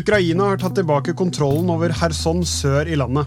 [0.00, 3.26] Ukraina har tatt tilbake kontrollen over Kherson sør i landet.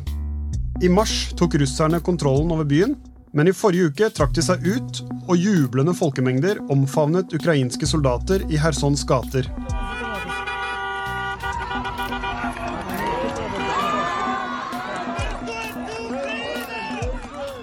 [0.81, 2.95] I mars tok russerne kontrollen over byen,
[3.34, 8.58] men i forrige uke trakk de seg ut, og jublende folkemengder omfavnet ukrainske soldater i
[8.58, 9.45] Khersons gater.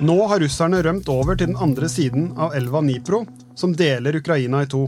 [0.00, 3.24] Nå har russerne rømt over til den andre siden av elva Dnipro,
[3.58, 4.84] som deler Ukraina i to.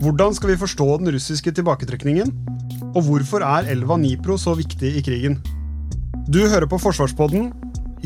[0.00, 2.32] Hvordan skal vi forstå den russiske tilbaketrekningen?
[2.94, 5.38] Og hvorfor er elva Nipro så viktig i krigen?
[6.30, 7.50] Du hører på Forsvarspodden.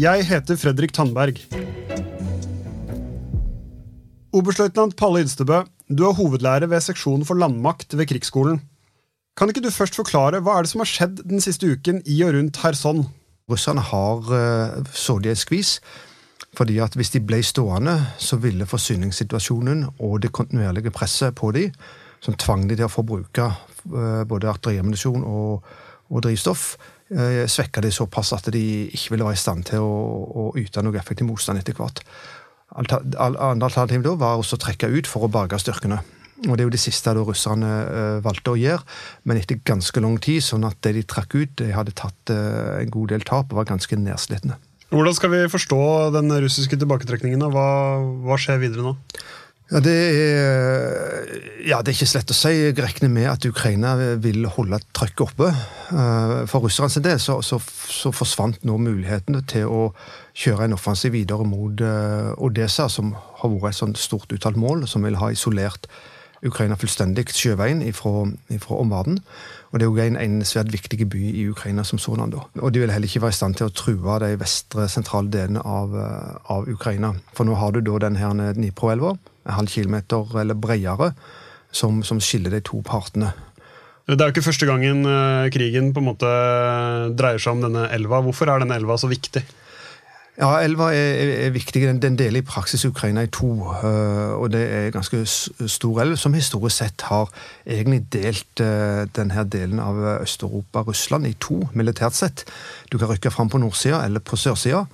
[0.01, 1.39] Jeg heter Fredrik Tandberg.
[4.35, 8.59] Oberstløytnant Palle Ydstebø, du er hovedlærer ved seksjonen for landmakt ved Krigsskolen.
[9.39, 12.21] Kan ikke du først forklare hva er det som har skjedd den siste uken i
[12.27, 13.05] og rundt Kherson?
[13.51, 15.81] Russerne har uh, i et skvis.
[16.55, 21.71] Fordi at hvis de ble stående, så ville forsyningssituasjonen og det kontinuerlige presset på dem,
[22.25, 25.67] som tvang de til å forbruke uh, både arteriemunisjon og,
[26.09, 26.75] og, drivstoff,
[27.13, 29.93] uh, svekka de såpass at de ikke ville være i stand til å,
[30.25, 32.03] å yte noe effektiv motstand etter hvert.
[32.75, 36.01] Andre alternativ da var også å trekke ut for å berge styrkene.
[36.49, 38.83] Og Det er jo det siste da russerne uh, valgte å gjøre,
[39.29, 40.43] men etter ganske lang tid.
[40.43, 43.71] sånn at det de trakk ut, de hadde tatt en god del tap og var
[43.71, 44.59] ganske nedslitne.
[44.95, 45.81] Hvordan skal vi forstå
[46.15, 47.43] den russiske tilbaketrekningen?
[47.51, 47.69] Hva,
[48.27, 48.93] hva skjer videre nå?
[49.73, 51.29] Ja det, er,
[51.65, 52.51] ja, det er ikke slett å si.
[52.53, 55.49] Jeg regner med at Ukraina vil holde trykket oppe.
[56.51, 57.57] For for sin del så, så,
[57.89, 59.87] så, forsvant nå mulighetene til å
[60.37, 61.81] kjøre en offensiv videre mot
[62.45, 65.89] Odessa, som har vært et sånt stort uttalt mål, som vil ha isolert
[66.45, 69.23] Ukraina fullstendig sjøveien ifra omverdenen.
[69.73, 72.35] Og det er jo en, en, svært viktig by i Ukraina som sådan.
[72.37, 75.65] Og de vil heller ikke være i stand til å true de vestre, sentrale delene
[75.67, 77.15] av, eh, av, Ukraina.
[77.35, 79.17] For nå har du da den her Dnipro-elva,
[79.47, 81.13] halv kilometer eller bredere,
[81.75, 83.33] som, som skiller de to partene.
[84.05, 86.31] Det er jo ikke første gangen eh, krigen på en måte
[87.17, 88.21] dreier seg om denne elva.
[88.25, 89.41] Hvorfor er denne elva så viktig?
[90.35, 91.81] Ja, elva er, er viktig.
[91.87, 93.53] Den, den, deler i praksis Ukraina i to.
[93.71, 95.23] Uh, og det er en ganske
[95.71, 97.31] stor elv, som historisk sett har
[97.65, 98.65] egentlig delt
[99.17, 102.45] denne delen av Øst-Europa, Russland, i to, militært sett.
[102.93, 104.85] Du kan rykke fram på nordsida eller på sørsida.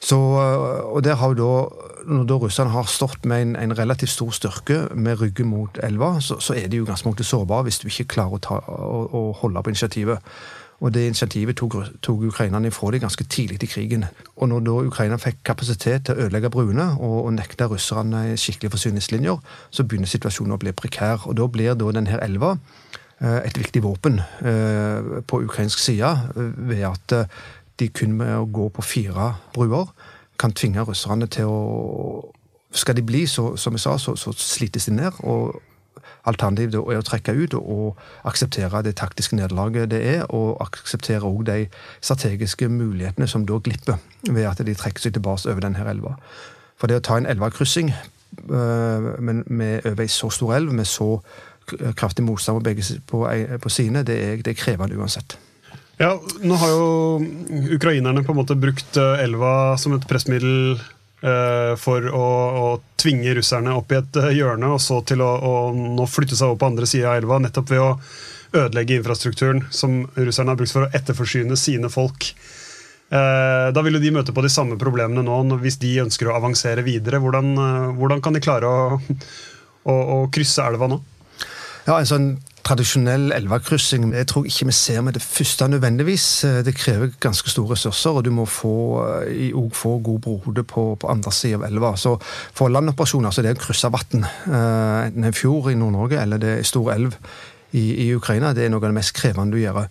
[0.00, 1.66] Så, uh, og der har da,
[2.08, 6.20] Når da russerne har stått med en, en, relativt stor styrke med ryggen mot elva,
[6.20, 9.22] så, så er de jo ganske sårbare hvis du ikke klarer å, ta, å, å
[9.42, 10.22] holde på initiativet.
[10.78, 14.04] Og det initiativet tok, tok ukrainerne ifra dem ganske tidlig i krigen.
[14.36, 18.76] Og når da Ukraina fikk kapasitet til å ødelegge bruene og, og nekte russerne skikkelige
[18.76, 21.26] forsyningslinjer, så begynner situasjonen å bli prekær.
[21.26, 26.12] Og da blir da denne elva eh, et viktig våpen eh, på ukrainsk side
[26.70, 27.40] ved at eh,
[27.78, 29.92] de kun med å gå på fire bruer
[30.38, 32.34] kan tvinge russerne til å
[32.70, 35.12] Skal de bli, så, som jeg sa, så, så slites de ned.
[35.24, 35.62] og
[36.28, 37.96] Alternativet er å trekke ut og
[38.28, 41.66] akseptere det taktiske nederlaget det er, og akseptere òg de
[42.00, 43.96] strategiske mulighetene som da glipper
[44.28, 46.18] ved at de trekker seg tilbake over denne elva.
[46.76, 50.86] For det å ta en elvekryssing øh, men med over ei så stor elv, med
[50.86, 51.22] så
[51.96, 53.24] kraftig motstand på begge på,
[53.62, 55.38] på sine, det er, det er krevende uansett.
[55.98, 56.12] Ja,
[56.46, 56.84] Nå har jo
[57.74, 60.78] ukrainerne på en måte brukt øh, elva som et pressmiddel
[61.18, 62.26] Eh, for å,
[62.62, 62.66] å,
[62.98, 66.52] tvinge russerne opp i et eh, hjørne og så til å, å nå flytte seg
[66.52, 67.88] over på andre sida av elva, nettopp ved å
[68.54, 72.28] ødelegge infrastrukturen som russerne har brukt for å etterforsyne sine folk.
[73.10, 76.36] Eh, da vil jo de møte på de samme problemene nå hvis de ønsker å
[76.38, 77.18] avansere videre.
[77.24, 77.50] Hvordan,
[77.98, 79.00] hvordan kan de klare å,
[79.90, 81.00] å, å krysse elva nå?
[81.88, 82.36] Ja, sånn
[82.68, 86.26] tradisjonell elvekryssing jeg tror ikke vi ser med det første nødvendigvis.
[86.44, 88.74] Eh, det krever ganske store ressurser, og du må få,
[89.24, 91.96] eh, få god brode på, på andre siden av elva.
[91.96, 92.18] Så
[92.54, 96.38] For landoperasjoner så er det å krysse vann, eh, enten en fjord i Nord-Norge eller
[96.38, 97.14] det er stor elv
[97.72, 99.88] i, i, Ukraina, det er noe av det mest krevende du gjør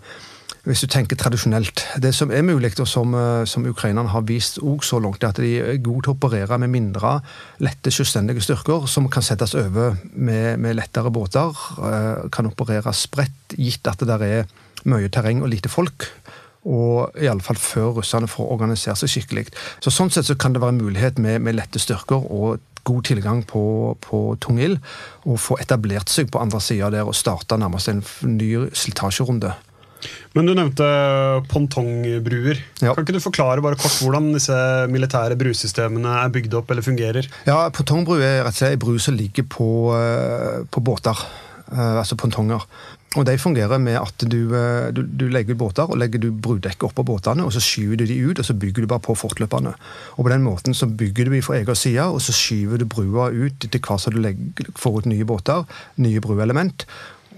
[0.67, 1.83] hvis du tenker tradisjonelt.
[2.03, 5.39] Det som er mulig, og som, eh, som ukrainerne har vist så langt, er at
[5.39, 7.21] de er gode til å operere med mindre
[7.59, 11.55] lette, selvstendige styrker som kan settes over med, med lettere båter.
[11.79, 14.45] Eh, kan operere spredt, gitt at det der er
[14.85, 16.11] mye terreng og lite folk.
[16.67, 19.47] Og iallfall før russerne får organisere seg skikkelig.
[19.79, 23.43] Så Sånn sett så kan det være mulighet med, med lette styrker og god tilgang
[23.47, 24.79] på, på tung ild,
[25.27, 29.53] og få etablert seg på andre sida der og starte nærmest en ny slitasjerunde.
[30.35, 30.87] Men du nevnte
[31.51, 32.59] pongtongbruer.
[32.83, 32.93] Ja.
[32.93, 34.57] Kan ikke du forklare bare kort hvordan disse
[34.91, 37.27] militære brusystemene er bygd opp eller fungerer?
[37.47, 41.25] Ja, Pontongbru er rett og slett en bru som ligger på, eh, på båter.
[41.71, 42.61] eh, Altså pontonger.
[43.15, 46.29] Og De fungerer med at du, eh, du, du legger ut båter og legger du
[46.31, 49.15] brudekket oppå båtene, og så skyver du de ut, og så bygger du bare på
[49.17, 49.73] fortløpende.
[50.17, 52.85] Og På den måten så bygger du de fra egen side, og så skyver du
[52.85, 55.65] brua ut til hver som du legger, får ut nye båter,
[55.97, 56.85] nye bruelement,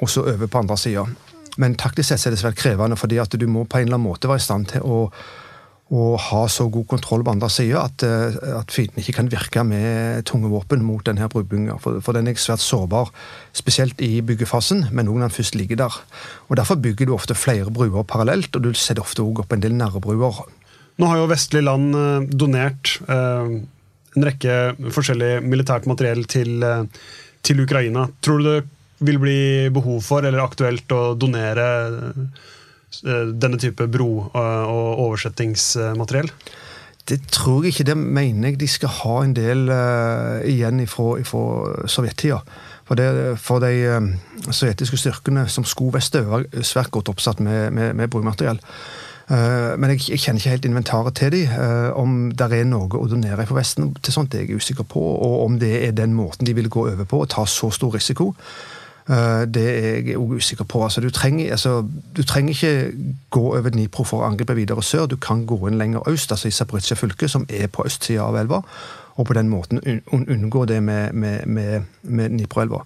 [0.01, 1.05] og så over på andre sida.
[1.57, 4.09] Men taktisk sett er det svært krevende, fordi at du må på en eller annen
[4.11, 5.05] måte være i stand til å
[5.89, 9.63] å ha så god kontroll på andre sida at, eh, at fienden ikke kan virke
[9.65, 11.79] med tunge våpen mot denne brubygginga.
[11.81, 13.09] For, for den er svært sårbar,
[13.57, 15.99] spesielt i byggefasen, men òg når den først ligger der.
[16.49, 19.65] Og Derfor bygger du ofte flere bruer parallelt, og du setter ofte også opp en
[19.65, 20.43] del nærbruer.
[20.99, 23.53] Nå har jo vestlige land eh, donert eh,
[24.19, 24.59] en rekke
[24.93, 26.83] forskjellig militært materiell til, eh,
[27.41, 28.09] til Ukraina.
[28.21, 28.59] Tror du det
[28.99, 29.41] vil bli
[29.73, 31.67] behov for, eller aktuelt, å donere
[33.03, 36.31] eh, denne type bro- eh, og oversettingsmateriell?
[37.09, 37.87] Det tror jeg ikke.
[37.89, 42.43] Det mener jeg de skal ha en del uh, igjen fra sovjettida.
[42.85, 43.01] For,
[43.41, 44.09] for de eh,
[44.49, 48.61] sovjetiske styrkene som skulle vestover, var svært godt oppsatt med, med, med bromateriell.
[49.29, 51.53] Uh, men jeg, jeg kjenner ikke helt inventaret til dem.
[51.53, 54.85] Uh, om det er noe å donere fra Vesten til sånt, det er jeg usikker
[54.89, 55.01] på.
[55.01, 57.97] Og om det er den måten de vil gå over på, og ta så stor
[57.97, 58.35] risiko.
[59.09, 60.83] Eh, Det er jeg også usikker på.
[60.83, 62.91] Altså, du, trenger, altså, du trenger ikke
[63.29, 65.05] gå over Dnipro for å angripe videre sør.
[65.05, 68.37] Du kan gå inn lenger øst, altså i Zaporizjzja fylke, som er på østsida av
[68.37, 68.61] elva.
[69.15, 72.83] Og på den måten un un unngå det med, med, med, med Dnipro-elva.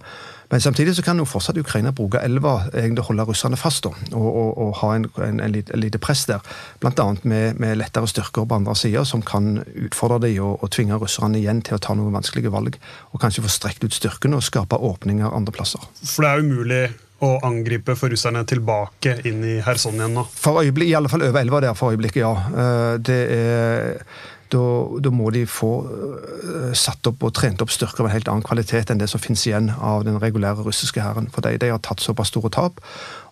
[0.54, 4.28] Men samtidig så kan jo fortsatt Ukraina bruke elva egentlig holde russerne fast da, og,
[4.30, 6.44] og, og ha en, en, en, en lite press der.
[6.84, 7.08] Bl.a.
[7.24, 11.42] Med, med lettere styrker på andre sida som kan utfordre dem og, og tvinge russerne
[11.42, 12.78] igjen til å ta noen vanskelige valg.
[13.18, 15.82] Og kanskje få strekt ut styrkene og skape åpninger andre plasser.
[16.04, 16.84] For det er umulig
[17.24, 20.28] å angripe for russerne tilbake inn i Kherson igjen nå.
[20.38, 22.34] For øyeblikk, I alle fall over elva der for øyeblikket, ja.
[22.54, 24.06] Eh, Det er,
[24.54, 24.64] da,
[25.04, 28.46] da må de få eh, satt opp og trent opp styrker av en helt annen
[28.46, 31.30] kvalitet enn det som finnes igjen av den regulære russiske hæren.
[31.34, 32.82] For de, de har tatt såpass store tap.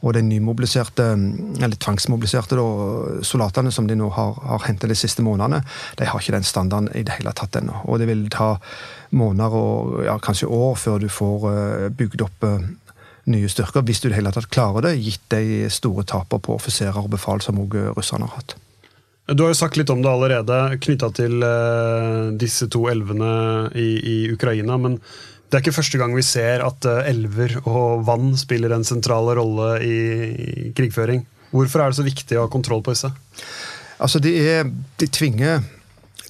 [0.02, 1.06] Og de nymobiliserte,
[1.62, 2.66] eller tvangsmobiliserte da,
[3.28, 5.62] soldatene som de nå har, har hentet de siste månedene,
[6.00, 7.84] de har ikke den standarden i det hele tatt ennå.
[7.86, 8.56] Og det vil ta
[9.16, 12.72] måneder og ja, kanskje år før du får eh, bygd opp eh,
[13.30, 16.58] nye styrker, hvis du i det hele tatt klarer det, gitt de store taper på
[16.58, 18.58] offiserer og befal som også russerne har hatt.
[19.30, 23.90] Du har jo sagt litt om det allerede, knytta til eh, disse to elvene i,
[24.02, 24.80] i Ukraina.
[24.82, 28.88] Men det er ikke første gang vi ser at eh, elver og vann spiller en
[28.88, 30.00] sentral rolle i,
[30.32, 31.22] i krigføring.
[31.52, 33.12] Hvorfor er det så viktig å ha kontroll på disse?
[34.02, 35.62] Altså, de, er, de, tvinger,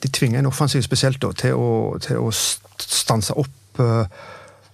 [0.03, 4.19] de tvinger en offensiv spesielt da, til, å, til å stanse opp eh,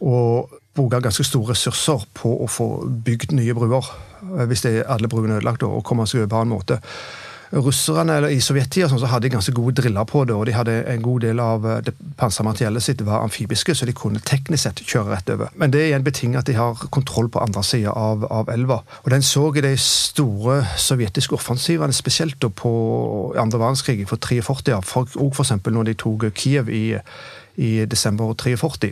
[0.02, 2.68] og bruke ganske store ressurser på å få
[3.06, 3.88] bygd nye bruer.
[4.50, 6.82] Hvis det er alle bruene er ødelagt, og komme seg over på en måte.
[7.52, 10.56] Russerne, eller I sovjettida sånn, så hadde de ganske gode driller på det, og de
[10.56, 14.66] hadde en god del av eh, det pansermateriellet sitt var amfibiske, så de kunne teknisk
[14.66, 15.54] sett kjøre rett over.
[15.56, 18.82] Men det er igjen betinget at de har kontroll på andre sida av, av, elva.
[19.04, 22.72] Og Den så i de store sovjetiske offensivene, spesielt på
[23.40, 25.56] andre verdenskrig, for 43, ja, for, og f.eks.
[25.64, 26.98] når de tok Kiev i,
[27.56, 28.92] i desember 43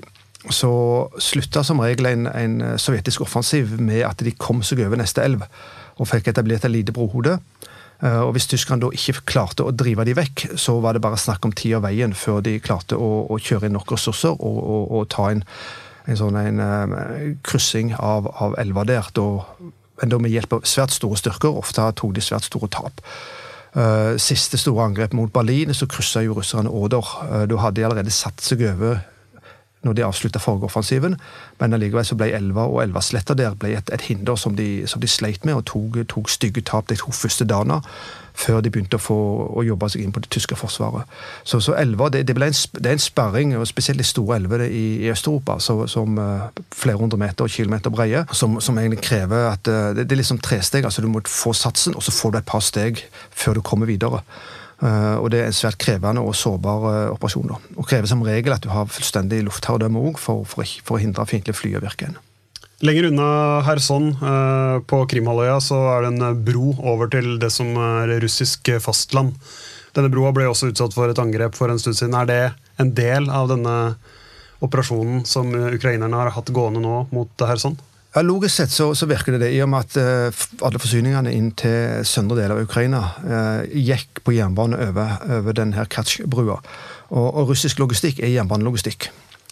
[0.53, 0.69] så
[1.17, 5.41] slutta som regel en, en sovjetisk offensiv med at de kom seg over neste elv
[5.95, 7.39] og fikk etablert et lite brohode.
[8.03, 11.17] Eh, Og Hvis tyskerne da ikke klarte å drive de vekk, så var det bare
[11.19, 14.59] snakk om tid og veien før de klarte å, å kjøre inn nok ressurser og,
[14.59, 15.43] og, og ta en,
[16.07, 19.07] en sånn en, eh, kryssing av, av elva der.
[19.15, 19.27] Da,
[20.01, 21.55] men da med hjelp av svært store styrker.
[21.55, 23.01] Ofte tok de svært store tap.
[23.75, 27.03] Eh, Siste store angrep mot Berlin, så kryssa russerne Oder.
[27.47, 28.99] Da hadde de allerede satt seg over
[29.85, 31.15] når de avslutta forrige offensiven,
[31.61, 35.01] men allikevel så ble elva og elvasletta der ble et, et hinder som de, som
[35.01, 37.81] de sleit med, og tok, tok stygge tap de to første dagene
[38.35, 39.17] før de begynte å, få,
[39.55, 41.07] å jobbe seg inn på det tyske forsvaret.
[41.47, 44.67] Så, så elva, det, det, en, det er en sperring, og spesielt de store elvene
[44.67, 49.47] i, i Øst-Europa, som uh, flere hundre meter og kilometer breie, som, som egentlig krever
[49.53, 50.83] at uh, det, det er liksom tresteg.
[50.83, 53.89] altså Du må få satsen, og så får du et par steg før du kommer
[53.89, 54.19] videre.
[54.83, 57.53] Eh, og det er en svært krevende og sårbar eh, operasjon.
[57.53, 57.59] da.
[57.79, 61.27] Og krever som regel at du har fullstendig luftherredømme òg, for, for, for å hindre
[61.29, 62.19] fiendtlige fly å virke inn.
[62.83, 63.29] Lenger unna
[63.63, 68.73] Kherson, eh, på Krimhalvøya, så er det en bro over til det som er russisk
[68.83, 69.37] fastland.
[69.95, 72.17] Denne broa ble også utsatt for et angrep for en stund siden.
[72.19, 72.43] Er det
[72.83, 73.95] en del av denne
[74.65, 77.77] operasjonen som ukrainerne har hatt gående nå mot Kherson?
[78.15, 81.33] Ja, Logisk sett så, så virker det det, i og med at eh, alle forsyningene
[81.35, 86.55] inn til søndre del av Ukraina eh, gikk på jernbane over, over denne Katsj-brua.
[87.09, 89.09] Og, og russisk logistikk er jernbanelogistikk.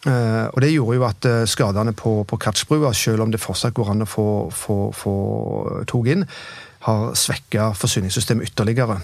[0.08, 3.76] Eh, og Det gjorde jo at eh, skadene på, på Kertsjbrua, selv om det fortsatt
[3.76, 5.16] går an å få, få, få
[5.92, 6.24] tog inn,
[6.88, 9.02] har svekka forsyningssystemet ytterligere.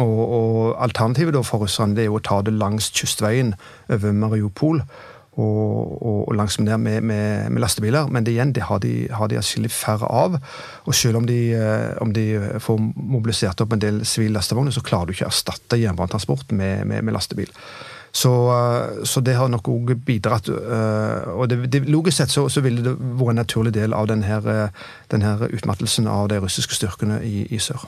[0.00, 0.56] Og, og
[0.88, 3.52] Alternativet for russerne er jo å ta det langs kystveien
[3.92, 4.80] over Mariupol
[5.36, 8.08] og, og, og langs ned med, med, med, lastebiler.
[8.12, 10.38] Men det igjen, det har de, har de atskillig færre av.
[10.86, 12.24] Og selv om de, eh, om de
[12.62, 16.86] får mobilisert opp en del sivile lastevogner, så klarer du ikke å erstatte jernbanetransport med,
[16.88, 17.52] med, lastebil.
[18.16, 20.48] Så, eh, så, det har nok òg bidratt.
[20.48, 24.08] Eh, og det, det, Logisk sett så, så, ville det vært en naturlig del av
[24.08, 24.40] denne,
[25.12, 27.84] denne utmattelsen av de russiske styrkene i, i sør.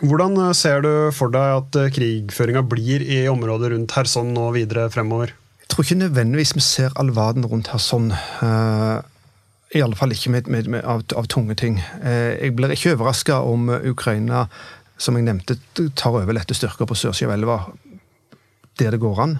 [0.00, 5.34] Hvordan ser du for deg at krigføringa blir i området rundt Kherson nå videre fremover?
[5.70, 8.10] Tror ikke nødvendigvis vi ser all verden rundt her sånn.
[8.42, 8.98] Uh,
[9.70, 11.78] I alle fall ikke med, med, med, av, av, tunge ting.
[12.02, 14.48] Uh, jeg blir ikke overraska om Ukraina,
[15.00, 15.56] som jeg nevnte,
[15.96, 17.60] tar over lette styrker på sørsida av elva
[18.80, 19.38] der det går an.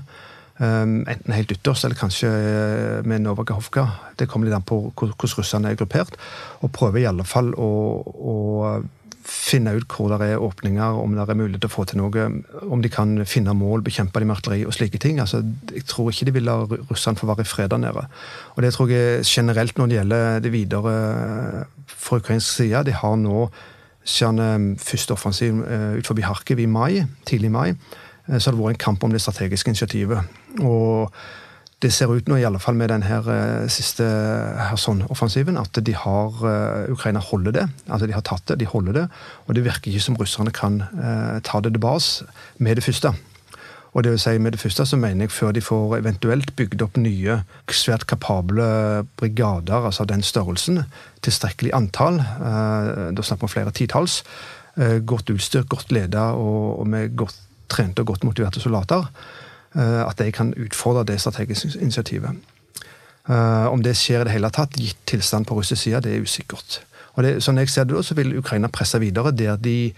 [0.60, 2.28] Um, enten helt ytterst, eller kanskje
[3.08, 3.87] med Novakahovka.
[4.20, 6.18] Det kommer litt an på hvordan russerne er gruppert.
[6.60, 7.70] Og prøver i alle fall å,
[8.04, 8.34] å
[9.30, 12.26] finne ut hvor det er åpninger, om det er mulighet til å få til noe.
[12.66, 15.20] Om de kan finne mål, bekjempe de med og slike ting.
[15.22, 18.06] Altså, jeg tror ikke de vil la russerne få være i fred der nede.
[18.56, 20.94] Og det tror jeg generelt når det gjelder det videre
[21.87, 22.84] fra ukrainsk side.
[22.88, 23.49] De har nå
[24.04, 28.50] siden eh, første offensiv eh, ut forbi Harkiv i mai, tidlig i mai, eh, så
[28.50, 30.40] har det vært en kamp om det strategiske initiativet.
[30.60, 31.12] Og
[31.80, 34.04] det ser ut nå, i alle fall med den her uh, siste
[34.68, 37.66] Kherson-offensiven, at de har uh, Ukraina holder det.
[37.88, 39.06] Altså De har tatt det, de holder det.
[39.46, 42.22] Og det virker ikke som russerne kan eh, ta det til bas
[42.58, 43.14] med det første.
[43.90, 46.82] Og det vil si Med det første så mener jeg før de får eventuelt bygd
[46.82, 48.62] opp nye, svært kapable
[49.16, 50.84] brigader altså den størrelsen,
[51.22, 54.22] tilstrekkelig antall, da snakker vi om flere titalls,
[55.06, 57.34] godt utstyrt, godt ledet og, og med godt
[57.68, 59.39] trente og godt motiverte soldater, Eh,
[59.78, 62.40] at de kan utfordre det strategiske initiativet.
[63.30, 66.24] Eh, om det skjer i det hele tatt, gitt tilstand på russisk side, det er
[66.24, 66.80] usikkert.
[67.14, 69.92] Og det, sånn jeg ser det da, så vil Ukraina presse videre der de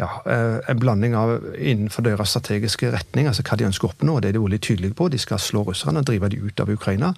[0.00, 4.16] ja, eh, en blanding av innenfor deres strategiske retning, altså hva de ønsker å oppnå.
[4.20, 5.10] Det er de veldig tydelige på.
[5.12, 7.12] De skal slå russerne og drive dem ut av Ukraina.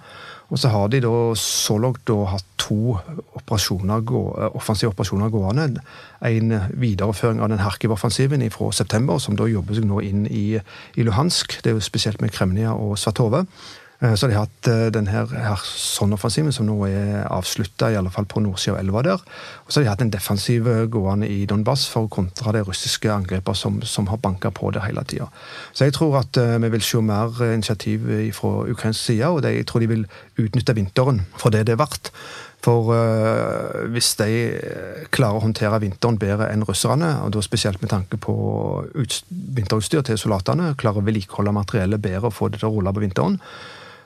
[0.51, 2.97] Og så har de da så langt da hatt to
[3.39, 4.03] operasjoner,
[4.51, 5.79] offensive operasjoner gående.
[6.27, 10.59] En videreføring av den Harkiv-offensiven fra september, som da jobber seg nå inn i,
[10.95, 11.61] i Luhansk.
[11.63, 13.45] Det er jo spesielt med Kremnia og Svatove.
[14.03, 18.75] Eh, så har de hatt eh, denne Kherson-offensiven, som nå er avslutta, fall på nordsida
[18.75, 19.25] av elva der.
[19.63, 22.65] Og så har de hatt en defensiv eh, gående i Donbas for å kontra de
[22.67, 25.29] russiske angrepene som, som, har banka på der hele tida.
[25.71, 29.83] Så jeg tror at vi vil se mer initiativ fra ukrainsk side, og jeg tror
[29.83, 30.07] de vil
[30.41, 32.11] utnytte vinteren for det det er verdt.
[32.63, 34.27] For uh, hvis de
[35.11, 38.35] klarer å håndtere vinteren bedre enn russerne, og da spesielt med tanke på
[38.95, 43.03] vinterutstyr til soldatene, klarer å vedlikeholde materiellet bedre og få det til å rulle på
[43.03, 43.35] vinteren,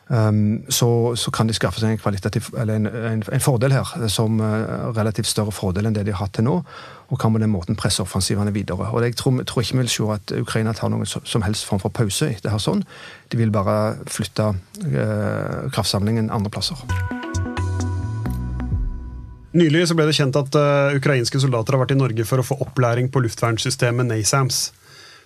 [0.08, 4.88] Um, så, så, kan de skaffe seg en, en, en, en, fordel her, som uh,
[4.96, 6.62] relativt større fordel enn det de har hatt til nå.
[7.12, 8.88] Og kan på den måten presse offensivene videre.
[8.92, 11.84] Og Jeg tror, tror ikke vi vil se at Ukraina tar noen som helst form
[11.84, 12.86] for pause etter her sånn.
[13.32, 16.80] De vil bare flytte uh, kraftsamlingen andre plasser.
[19.58, 22.48] Nylig så ble det kjent at uh, ukrainske soldater har vært i Norge for å
[22.48, 24.70] få opplæring på luftvernsystemet NASAMS,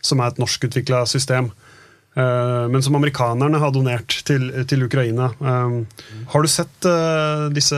[0.02, 1.52] som er et norskutvikla system.
[1.52, 1.71] Eh,
[2.16, 5.30] men som amerikanerne har donert til, til Ukraina.
[5.40, 5.86] Um,
[6.34, 7.78] har du sett uh, disse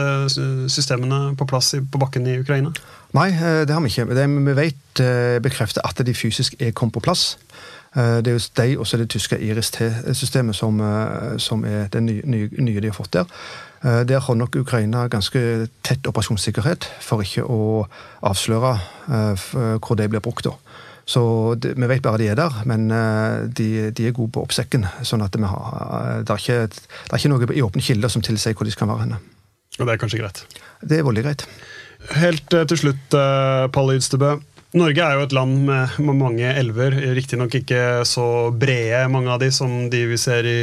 [0.72, 2.72] systemene på plass på bakken i Ukraina?
[3.14, 4.08] Nei, eh, det har vi ikke.
[4.10, 5.02] Det vi vet
[5.42, 7.36] bekrefter at de fysisk er kommet på plass.
[7.94, 10.80] Det er jo de og det tyske IRIS-T-systemet som,
[11.38, 13.30] som, er det nye, nye, de har fått der.
[13.82, 17.86] Der har nok Ukraina ganske tett operasjonssikkerhet for ikke å
[18.26, 18.72] avsløre
[19.78, 20.44] hvor det blir brukt.
[20.44, 20.58] da.
[21.04, 21.22] Så
[21.60, 24.86] det, Vi vet bare de er der, men eh, de, de er gode på oppsekken.
[25.02, 25.68] sånn at har,
[26.00, 28.72] eh, det, er ikke, det, er ikke, noe i åpne kilder som tilsier hvor de
[28.72, 29.20] skal være henne.
[29.78, 30.44] Og det er kanskje greit?
[30.80, 31.46] Det er veldig greit.
[32.14, 33.16] Helt til slutt,
[33.72, 34.36] Palle Ydstebø.
[34.74, 36.96] Norge er jo et land med, med mange elver.
[37.14, 40.58] Riktignok ikke så brede, mange av de, som de vi ser i,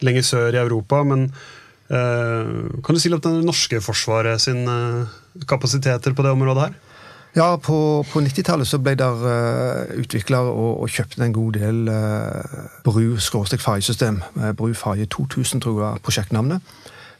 [0.00, 1.02] lenger sør i Europa.
[1.04, 5.04] Men uh, kan du si litt om det norske forsvaret sin uh,
[5.48, 6.80] kapasiteter på det området her?
[7.32, 11.56] Ja, på, på 90-tallet så ble det uh, eh, utvikla og, og, kjøpt en god
[11.56, 14.18] del uh, bru-fargesystem.
[14.36, 16.60] Uh, bru farge 2000, tror jeg prosjektnavnet.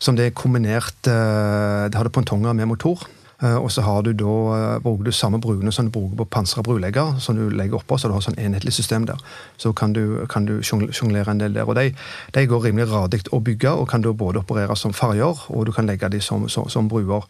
[0.03, 3.07] Som det er kombinert uh, Det hadde pontonger med motor.
[3.41, 4.37] Uh, og så har du da
[4.85, 8.13] bruker du samme bruene som du bruker på pansra brulegger, som du legger oppå, så
[8.13, 9.17] du har sånn enhetlig system der.
[9.57, 11.65] Så kan du, kan du sjonglere en del der.
[11.65, 11.89] Og de,
[12.37, 15.73] de går rimelig radig å bygge, og kan da både operere som farger, og du
[15.73, 17.25] kan legge de som, som, som bruer.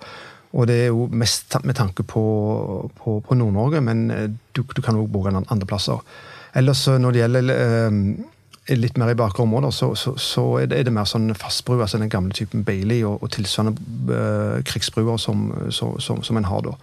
[0.52, 2.23] Og det er jo mest med tanke på,
[2.99, 6.02] på, på Nord-Norge, men eh, du, du kan òg bruke den andre plasser.
[6.54, 10.78] Ellers når det gjelder eh, litt mer i bakre områder, så, så, så er, det,
[10.78, 15.16] er, det, mer sånn fastbru, altså den gamle typen Bailey og, og tilsvarende eh, krigsbruer
[15.18, 16.76] som, som, som, en har da.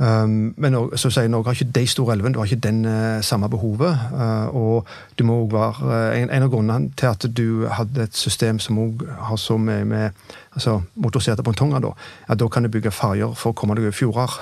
[0.00, 3.20] Um, men så å Norge har ikke de store elvene, du har ikke den uh,
[3.20, 3.98] samme behovet.
[4.14, 4.88] Uh, og
[5.18, 8.78] du må være, uh, en, en, av grunnene til at du hadde et system som
[8.80, 11.92] også har så mye med altså, motoriserte pontonger, da,
[12.32, 14.40] at da kan du bygge ferjer for å komme deg over fjorder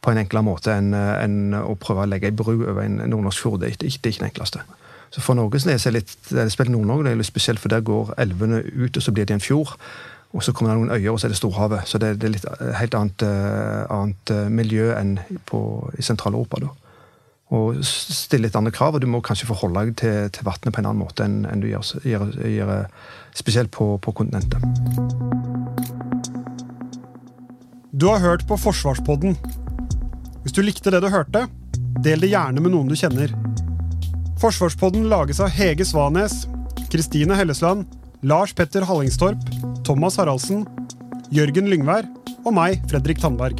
[0.00, 3.44] på en enklere måte enn en å prøve å legge ei bru over en nordnorsk
[3.44, 3.60] fjord.
[3.60, 4.62] Det er ikke, det er ikke enkleste.
[5.10, 8.14] Så for Norges del er det litt, det det er litt spesielt, for der går
[8.18, 9.76] elvene ut, og så blir det en fjord.
[10.30, 11.88] Og så kommer det noen øyer, og så er det storhavet.
[11.90, 15.16] Så det, det er litt eh, helt annet, uh, annet uh, miljø enn
[15.48, 15.60] på,
[15.98, 16.60] i Sentral-Europa.
[16.62, 16.70] da.
[17.50, 20.82] Og stille litt andre krav, og du må kanskje forholde deg til, til vannet på
[20.82, 22.74] en annen måte enn, enn du gjør, gjør, gjør,
[23.34, 24.62] spesielt på, på kontinentet.
[27.90, 29.34] Du har hørt på Forsvarspodden.
[30.44, 31.48] Hvis du likte det du hørte,
[32.06, 33.34] del det gjerne med noen du kjenner.
[34.40, 36.46] Forsvarspodden lages av Hege Svanes,
[36.88, 37.90] Kristine Hellesland,
[38.22, 39.42] Lars Petter Hallingstorp,
[39.90, 40.60] Thomas Haraldsen,
[41.34, 42.06] Jørgen Lyngvær
[42.46, 43.58] og meg, Fredrik Tandberg.